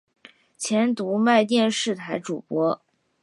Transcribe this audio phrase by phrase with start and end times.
[0.57, 2.81] 前读卖电视台主播。